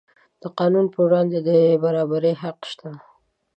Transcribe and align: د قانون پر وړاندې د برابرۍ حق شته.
د 0.41 0.43
قانون 0.57 0.85
پر 0.93 0.99
وړاندې 1.05 1.39
د 1.47 1.49
برابرۍ 1.83 2.33
حق 2.41 2.59
شته. 2.71 2.89